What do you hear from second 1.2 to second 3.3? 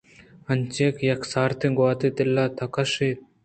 سارتیں گْواتے دل ءِ تہ ءَ کَشّ ایت